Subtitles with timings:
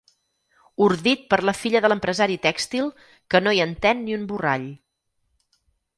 [0.85, 2.89] Ordit per la filla de l'empresari tèxtil,
[3.35, 4.69] que no hi entén ni un borrall.